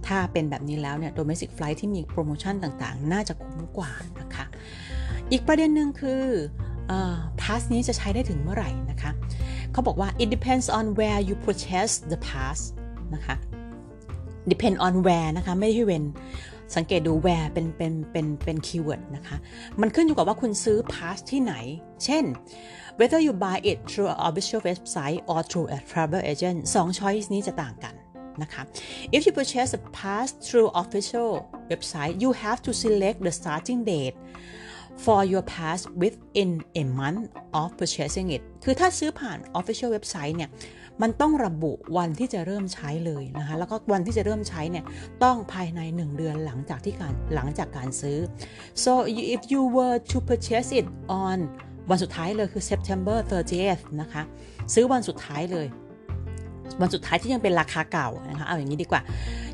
[0.06, 4.44] ถ้าเป็นแบบนี้แล้วเนี่ย domestic flight ที่มีโปรโมชั่นต่างๆ น่าจะคุ้มกว่านะคะ
[5.32, 6.22] อีกประเด็นหนึ่งคือ
[7.40, 9.10] พาสนี้จะใช้ได้ถึงเมื่อไหร่นะคะ
[9.72, 12.58] เขาบอกว่า it depends on where you purchase the pass
[13.14, 13.36] นะคะ
[14.52, 16.04] depend on where นะคะ ไม่ใช่เว้น
[16.76, 19.36] สังเกตดู where เป็นเป็นเป็นเป็นคีย์เวิร์ดนะคะ
[19.80, 21.54] มันขึ้นอยู่กับว่าคุณซื้อพาสที่ไหน
[22.04, 22.24] เช่น
[22.98, 27.26] whether you buy it through an official website or through a travel agent สอง choice
[27.32, 27.94] นี้จะต่างกัน
[28.42, 28.62] นะคะ
[29.16, 31.30] if you purchase a pass through official
[31.70, 34.16] website you have to select the starting date
[35.04, 36.50] for your pass within
[36.80, 37.22] a month
[37.60, 40.50] of purchasing it คือถ้าซื้อผ่าน official website เนี่ย
[41.02, 44.84] มันต้องระบุวันที่จะเริ่มใช้เลยนะคะ แล้วก็วันที่จะเริ่มใช้เนี่ย
[45.24, 48.18] ต้องภายใน 1 เดือนหลังจากที่การหลังจากการซื้อ
[48.84, 48.92] so
[49.34, 50.86] if you were to purchase it
[51.24, 51.38] on
[51.90, 54.22] วันสุดท้ายเลยคือ September 30th นะคะ
[54.74, 55.66] ซื้อวันสุดท้ายเลย
[56.80, 59.02] วันสุดท้ายที่ยังเป็นราคาเก่านะคะ เอาอย่างนี้ดีกว่า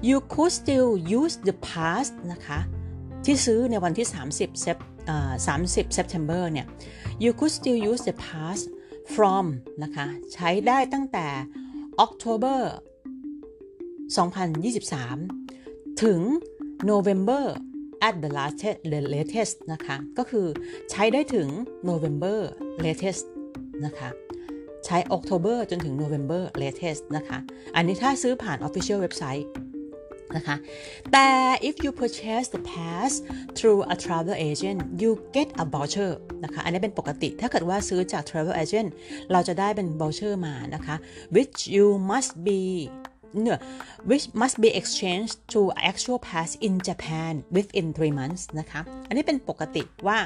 [0.08, 2.58] you could still use the pass นะคะ
[3.24, 4.95] ที่ซื้อในวันที่ 30
[5.74, 6.66] Sep 30 September เนี่ย
[7.24, 8.58] you could still use the pass
[9.14, 9.46] from
[9.82, 11.28] นะคะ ใช้ได้ตั้งแต่
[12.04, 12.60] October
[14.16, 16.20] 2023 ถึง
[16.90, 17.44] November
[18.06, 20.46] at the latest the latest นะคะ ก็คือ
[20.90, 21.48] ใช้ได้ถึง
[21.90, 22.38] November
[22.84, 23.24] latest
[23.86, 24.10] นะคะ
[24.84, 27.38] ใช้ October จนถึง November latest นะคะ
[27.76, 29.44] อันนี้ถ้าซื้อผ่าน official website
[30.36, 30.56] นะคะ
[31.12, 31.28] แต่
[31.68, 33.10] if you purchase the pass
[33.56, 36.12] through a travel agent you get a voucher
[36.44, 38.88] นะคะอันนี้เป็นปกติถ้าเกิดว่าซื้อจาก travel agent
[39.32, 40.96] เราจะได้เป็น voucher มานะคะ
[41.36, 42.60] which you must be
[43.36, 43.58] no,
[44.04, 50.18] which must be exchanged to actual pass in Japan within three months นะคะ อันนี้เป็นปกติว่า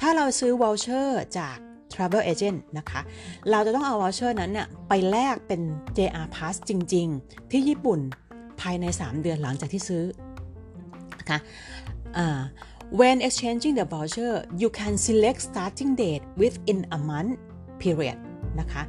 [0.00, 1.56] ถ้าเราซื้อ voucher จาก
[1.92, 3.00] travel agent นะคะ
[3.50, 5.60] เราจะต้องเอา voucher นั้นเนี่ยไปแลกเป็น
[5.96, 8.00] JR pass จริง ๆ ที่ญี่ปุ่น
[8.60, 10.04] ภายใน 3 เดือนหลังจากที่ซื้อ
[11.20, 11.38] นะคะ
[12.98, 17.34] when exchanging the voucher you can select starting date within a month
[17.82, 18.18] period
[18.60, 18.82] นะคะ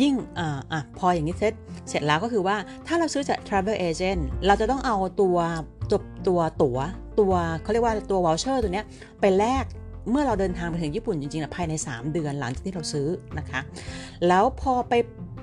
[0.00, 0.40] ยิ่งอ
[0.72, 1.54] อพออย่างนี้เสร็จ
[1.88, 5.36] เสร็จแล้วก็คือว่าถ้าเราซื้อจาก travel agent เราจะต้องเอาตัว
[5.90, 6.76] ตัวตัวตัว
[7.20, 8.86] ตัวเขาเรียกว่าตัว voucher ตัวเนี้ย
[9.20, 9.64] ไปแลก
[10.10, 13.60] เมื่อเราเดินทางไปถึงญี่ปุ่นจริงๆนะภายใน 3 เดือนหลังจากที่เราซื้อนะคะ
[14.28, 14.92] แล้วพอไป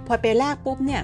[0.08, 1.02] พอไปแลกปุ๊บเนี่ย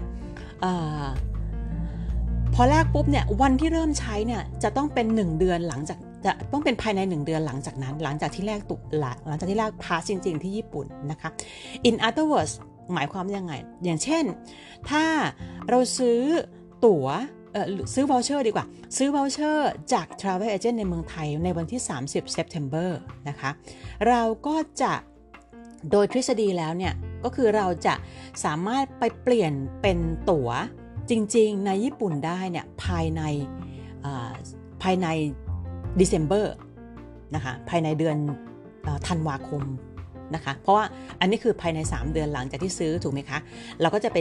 [2.57, 11.29] พอแลกปุ๊บเนี่ยวันที่เริ่มใช้เนี่ยจะต้องเป็น 1 เดือนหลังจากจะต้องเป็นภายใน 1 เดือนหลังจากนั้น หลังจากที่แรกตุหลังหลังจากที่แรกพาสจริง ๆ ที่ญี่ปุ่นนะคะ
[11.89, 12.53] in other words
[12.93, 14.23] หมายความยังไง อย่างเช่น
[14.89, 15.05] ถ้า
[15.69, 16.19] เราซื้อ
[16.85, 17.05] ตั๋ว
[17.93, 18.65] ซื้อ voucher ดีกว่า
[18.97, 19.57] ซื้อ voucher
[19.93, 22.89] จาก travel agent ในเมืองไทยในวันที่ 30 September
[23.29, 23.49] นะคะ
[24.07, 24.93] เราก็จะ
[25.91, 27.93] โดยทฤษฎีแล้วเนี่ย ก็คือเราจะ
[28.43, 29.97] สามารถไปเปลี่ยนเป็น
[30.31, 30.49] ตั๋ว
[31.09, 33.21] จริงๆ ในญี่ปุ่นได้เนี่ยภายใน
[34.83, 35.07] ภายใน
[35.99, 36.45] December
[37.35, 38.17] นะคะภายในเดือน
[39.07, 39.63] ธันวาคม
[40.35, 40.85] นะคะเพราะว่า
[41.19, 43.39] อันนี้คือภายใน 3 เดือนหลังจากที่ซื้อถูกไหมคะ
[43.81, 44.17] เราก็จะไป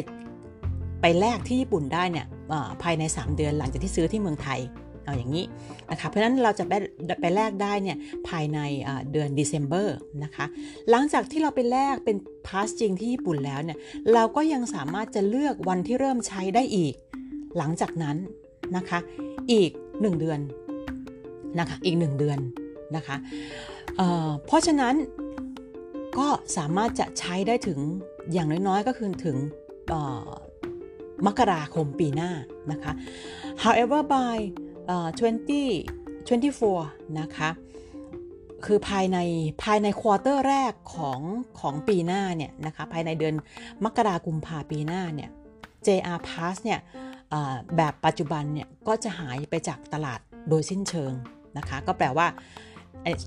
[1.01, 2.27] ไปแลกที่ญี่ปุ่นได้เนี่ย
[2.83, 4.61] ภายใน 3 เดือนหลังจากที่ซื้อที่เมืองไทย
[5.05, 5.45] เอาอย่างนี้
[5.90, 6.73] นะคะเพราะฉะนั้นเราจะไป
[7.21, 7.97] ไปแลกได้เนี่ย
[8.29, 8.59] ภายใน
[9.12, 9.88] เดือน December
[10.25, 10.45] นะคะ
[10.90, 13.79] หลังจากที่เราไปแลกเป็นพาสจริงที่ญี่ปุ่นแล้วเนี่ย
[14.14, 16.95] เราก็ยังสามารถจะเลือกวันที่เริ่มใช้ได้อีก
[17.59, 18.17] หลังจากนั้น
[18.77, 18.99] นะคะ
[19.53, 20.40] อีก 1 เดือน
[21.59, 22.38] นะคะอีก 1 เดือน
[22.97, 23.17] นะคะ
[23.97, 24.95] เเพราะฉะนั้น
[26.19, 27.79] ก็สามารถจะใช้ได้ถึง
[28.33, 29.37] อย่างน้อยๆ ก็คือถึง
[31.27, 32.31] มกราคมปีหน้า
[32.73, 32.93] นะคะ
[33.62, 34.38] however by
[34.85, 37.51] 2024 นะคะ
[38.64, 39.18] คือภายใน
[39.62, 41.20] ภายในควอเตอร์แรกของ
[41.61, 43.35] ของปีหน้าเนี่ยนะคะ ภายในเดือน
[43.85, 45.31] มกราคมพาปีหน้าเนี่ย
[45.87, 46.81] JR Pass เนี่ย
[47.77, 51.12] แบบปัจจุบันเนี่ยก็จะหายไปจากตลาดโดยสิ้นเชิง
[51.59, 52.27] นะคะ ก็แปลว่า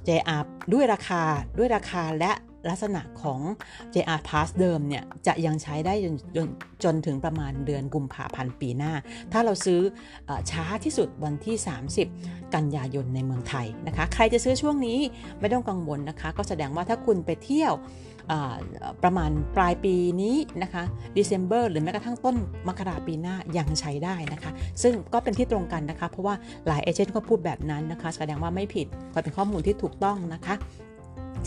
[0.07, 0.41] JR
[0.73, 1.21] ด้วยราคา
[1.57, 2.31] ด้วยราคาและ
[2.69, 3.39] ลักษณะของ
[3.93, 6.47] JR Pass เดิมเนี่ยจะยังใช้ได้จนจน
[6.83, 8.93] จนถึงประมาณเดือนกุมภาพันธ์ปีหน้า
[9.31, 9.79] ถ้าเราซื้อ
[10.29, 11.55] อช้าที่สุดวันที่
[12.05, 14.99] 30 กันยายนในเมืองไทยนะคะ ใครจะซื้อช่วงนี้
[15.39, 17.73] ไม่ต้องกังวลนะคะ ก็แสดงว่าถ้าคุณไปเที่ยว
[19.03, 20.83] ประมาณปลายปีนี้นะคะ
[21.17, 22.35] December หรือแม้กระทั่งต้น
[22.67, 24.51] มกราปีหน้ายังใช้ได้นะคะ
[24.83, 26.35] ซึ่งก็เป็นที่ตรงกันนะคะ เพราะว่า
[26.67, 30.55] หลายเอเจนต์ก็พูดแบบนั้นนะคะ แสดงว่าไม่ผิดก็เป็นข้อมูลที่ถูกต้องนะคะ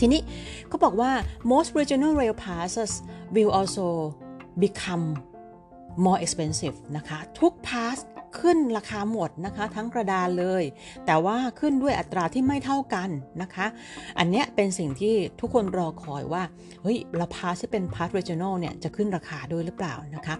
[0.01, 0.21] ทีนี้
[0.67, 1.11] เขาบอกว่า
[1.51, 2.91] most regional rail passes
[3.35, 3.87] will also
[4.63, 5.05] become
[6.05, 7.97] more expensive นะคะ ทุก pass
[8.39, 10.63] ขึ้นราคาหมดนะคะ ทั้งกระดานเลย
[11.05, 13.09] แต่ว่าขึ้นด้วยอัตราที่ไม่เท่ากัน
[13.41, 13.67] นะคะ
[14.19, 16.43] อันนี้เป็นสิ่งที่ทุกคนรอคอยว่า
[16.81, 20.35] เฮ้ยเราพาสที่เป็นพาส regional เนี่ย จะขึ้นราคาด้วยหรือเปล่านะคะ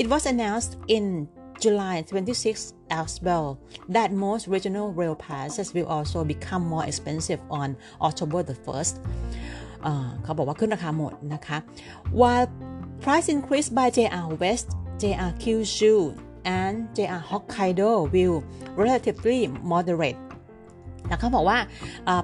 [0.00, 1.04] it was announced in
[1.63, 3.47] July 26 as well
[3.95, 7.67] that most regional rail passes will also become more expensive on
[8.07, 8.93] October the 1st
[10.23, 11.57] เขาบอกว่าขึ้นราคาหมดนะคะ
[12.19, 12.47] while
[13.03, 14.67] price increase by JR West
[15.01, 15.95] JR Kyushu
[16.59, 18.37] and JR Hokkaido will
[18.81, 19.39] relatively
[19.71, 20.19] moderate
[21.09, 21.57] นะเขาบอกว่า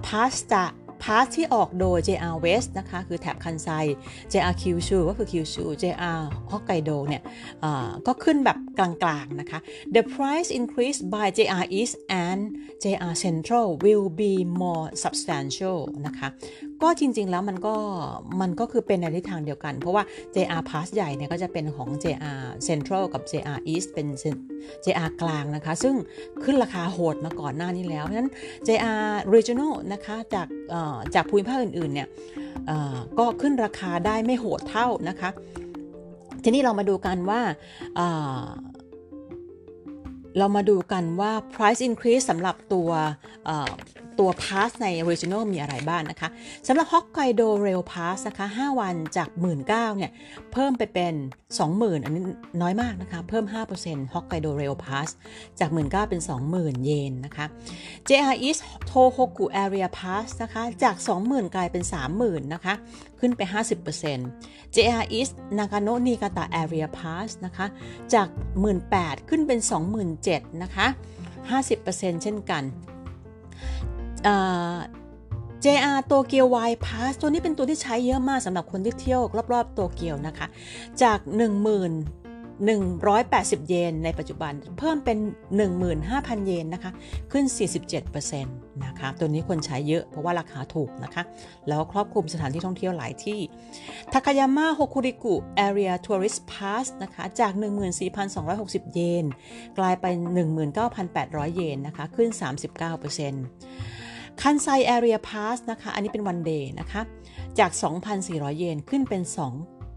[0.08, 0.64] พาสจะ
[1.03, 3.69] พาสที่ออกโดย JR West นะคะ คือแถบคันไซ
[4.33, 6.21] JR Kyushu ก็คือ Kyushu JR
[6.53, 7.23] Hokkaido เนี่ย
[8.07, 8.91] ก็ขึ้นแบบกลา
[9.25, 9.59] งๆนะคะ
[9.95, 11.95] The price increase by JR East
[12.27, 12.41] and
[12.83, 16.29] JR Central will be more substantial นะคะ
[16.83, 17.75] ก็จริง ๆ แล้วมันก็
[18.41, 20.03] มันก็คือเป็นในทิศทางเดียวกัน เพราะว่า
[20.35, 24.07] JR Pass ใหญ่เนี่ยก็จะเป็นของ JR Central กับ JR East เป็น
[24.85, 25.95] JR กลางนะคะ ซึ่ง
[26.45, 28.31] ขึ้นราคาโหดมาก่อนหน้านี้แล้วเพราะฉะนั้น
[28.67, 30.47] JR Regional นะคะจาก
[31.15, 32.09] จากภูมิภาคอื่นๆเนี่ย
[33.19, 35.31] ก็ขึ้นราคาได้ไม่โหดเท่านะคะ
[36.45, 37.41] ทีนี้เรามาดูกันว่า
[40.39, 42.91] เรามาดูกันว่า price increase สำหรับตัว
[44.23, 46.29] ตัว pass ใน original มีอะไรบ้างนะคะ
[46.67, 49.29] สำหรับ Hokkaido Rail Pass นะคะ 5 วันจาก
[49.65, 50.13] 19,000เนี่ย
[50.53, 51.15] เพิ่มไปเป็น
[51.61, 52.23] 20,000 อันนี้
[52.63, 53.45] น้อยมากนะคะ เพิ่ม
[53.81, 55.09] 5% Hokkaido Rail Pass
[55.61, 56.21] จาก 19,000เป็น
[56.53, 57.47] 20,000 เยนนะคะ
[58.09, 61.83] JR East Tohoku Area Pass นะคะจาก 20,000 กลายเป็น
[62.19, 62.75] 30,000 นะคะ
[63.21, 63.41] ขึ้นไป
[64.11, 67.67] 50% JR East Nagano Niigata Area Pass นะคะ
[68.15, 68.29] จาก
[68.79, 69.61] 18,000 ขึ้นเป็น
[70.11, 70.87] 27,000 นะคะ
[71.51, 72.65] 50%เช่นกัน
[75.65, 79.21] JR โตเกียวไวพาสตัวนี้เป็นตัวที่ใช้เยอะมากสำหรับคนที่เที่ยว
[79.53, 80.47] รอบๆโตเกียวนะคะ
[81.03, 85.19] จาก 1180 เยนในปัจจุบัน เพิ่มเป็น
[85.83, 86.91] 15,000 เยนนะคะ
[87.33, 87.45] ขึ้น
[87.95, 91.23] 47%นะคะ ตัวนี้คนใช้เยอะเพราะว่าราคาถูกนะคะ
[91.69, 93.41] แล้วครอบคลุมสถานที่ท่องเที่ยวหลายที่
[94.13, 95.35] ทากายาม่าโฮคุริกุ
[95.67, 97.53] Area Tourist Pass นะคะ จาก
[98.25, 99.25] 14,260 เยน
[99.79, 100.17] กลายเป็น
[100.87, 102.43] 19,800 เยนนะคะ ขึ้น 39%
[104.41, 107.03] คันไซแอเรียพาสนะคะ อันนี้เป็นวันเดย์นะคะ
[107.59, 107.71] จาก
[108.15, 109.23] 2,400 เยนขึ้นเป็น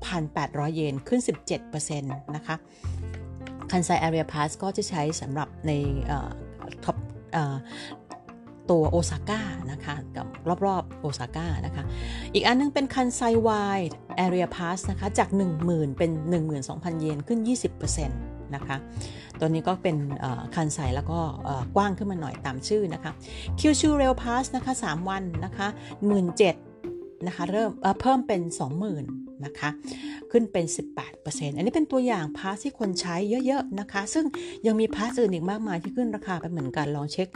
[0.02, 1.22] 2,800 เยน ขึ้น
[1.62, 2.56] 17%นะคะ
[3.72, 5.72] คันไซ Area Pass ก็จะใช้สำหรับใน
[6.84, 6.98] ท็อป
[8.70, 10.28] ตัวโอซาก้านะคะกับ
[10.66, 11.84] รอบๆโอซาก้านะคะ
[12.34, 15.30] อีกอันนึงเป็นคันไซ Wide Area Pass นะคะ จาก
[15.64, 16.12] 10,000 เป็น
[16.56, 18.78] 12,000 เยน ขึ้น 20% นะคะ
[19.40, 19.96] ตัวนี้ก็เป็น
[20.56, 21.20] คันไซแล้วก็
[21.76, 23.12] กว้างขึ้นมาหน่อยตามชื่อนะคะ
[23.60, 25.68] คิวชูเรลพาสนะคะ 3 วันนะคะ
[26.48, 27.70] 17,000นะคะเริ่ม
[28.02, 28.42] เพิ่มเป็น
[28.92, 29.70] 20,000นะคะ
[30.32, 30.66] ขึ้นเป็น
[31.12, 34.26] 18%อันนี้เป็นตัวอย่างพาสที่คนใช้เยอะๆนะคะ ซึ่ง
[34.66, 37.28] ยังมีพาสอื่นอีกมากมายที่ขึ้นราคาไปเหมือนกันลองเช็ค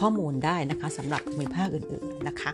[0.00, 2.50] ข้อมูลได้นะคะสำหรับมีภาคอื่นๆนะคะ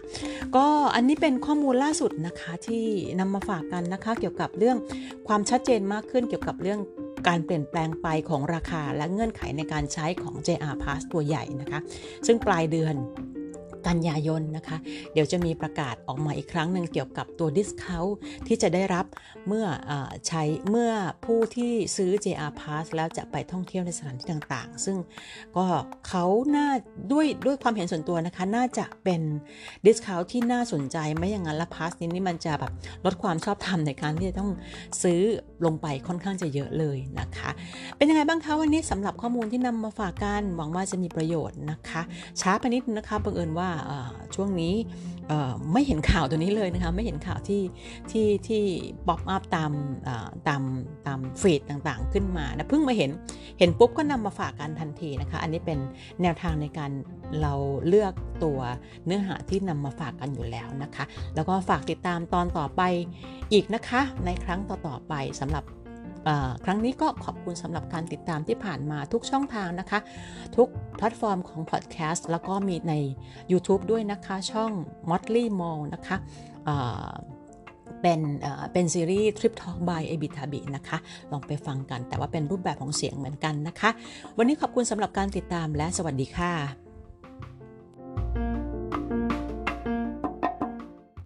[0.57, 2.85] ก็อันนี้เป็นข้อมูลล่าสุดนะคะที่
[3.21, 4.77] นำมาฝากกันนะคะ เกี่ยวกับเรื่อง
[5.29, 6.81] ความชัดเจนมากขึ้นเกี่ยวกับเรื่อง
[7.27, 11.81] การเปลี่ยนแปลงไปของราคาและเงื่อนไขในการใช้ของ JR Pass ตัวใหญ่นะคะ
[12.27, 12.95] ซึ่งปลายเดือน
[13.87, 14.77] กันยายนนะคะ
[15.13, 18.13] เดี๋ยวจะมีประกาศออกมาอีกครั้งหนึ่งเกี่ยวกับตัว discount
[18.47, 19.07] ที่จะได้รับ
[19.47, 19.93] เมื่ออ
[20.27, 20.93] ใช้เมื่อ
[21.25, 24.97] ผู้ที่ซื้อ JR Pass แล้วจะไปท่องเที่ยวในสถานที่ต่างๆ ซึ่ง
[25.57, 25.67] ก็
[26.09, 26.25] เขา
[26.57, 26.69] น่า
[27.13, 29.21] ด้วยด้วยความเห็นส่วนตัวนะคะ น่าจะเป็น
[29.87, 32.73] discount ที่น่าสนใจไม่อย่างนั้นละ Pass นี้นี่มันจะแบบ
[33.05, 34.51] ลดความชอบธรรมในการที่จะต้อง
[35.03, 35.21] ซื้อ
[35.65, 37.51] ลงไปค่อนข้างจะเยอะเลยนะคะ
[37.97, 42.03] เป็นยังไงบ้างคะวันนี้สำหรับข้อมูลที่นำมาฝากกันหวังว่าจะมีประโยชน์นะคะ
[42.41, 43.68] ช้าไปนิดนะคะบังเอิญว่า
[44.35, 44.75] ช่วงนี้
[45.73, 47.63] ไม่เห็นข่าวตัวนี้เลยนะคะไม่เห็นข่าวที่
[48.11, 48.63] ที่ที่
[49.07, 49.73] ป๊อปอัพตาม
[50.49, 50.63] ตาม
[51.07, 53.11] ตามฟีดต่างๆ ขึ้นมานะเพิ่งมาเห็น
[53.59, 55.79] เห็นปุ๊บก็นำมาฝากกันทันทีนะคะ อันนี้เป็น
[56.23, 56.91] แนวทางในการ
[57.41, 57.55] เรา
[57.89, 58.13] เลือก
[58.45, 58.61] ตัว
[59.05, 61.05] เนื้อหาที่นำมาฝากกันอยู่แล้วนะคะ
[61.35, 62.83] แล้วก็ฝากติดตามตอนต่อไป
[63.53, 65.65] อีกนะคะ ในครั้งต่อๆไปสำหรับ
[66.65, 69.99] ครั้งนี้ก็ขอบคุณสำหรับการติดตามที่ผ่านมาทุกช่องทางนะคะ
[70.57, 72.95] ทุกแพลตฟอร์มของพอดแคสต์แล้วก็มีใน
[73.53, 74.71] YouTube ด้วยนะคะ ช่อง
[75.11, 76.17] Motley Mall นะคะ
[78.03, 78.21] เป็น
[78.73, 80.99] เป็นซีรีส์ Trip Talk by a b i t a b i นะคะ
[81.33, 83.91] ลองไปฟังกัน แต่ว่าเป็นรูปแบบของเสียงเหมือนกันนะคะ
[84.39, 88.48] วันนี้ขอบคุณสำหรับการติดตามและสวัสดีค่ะ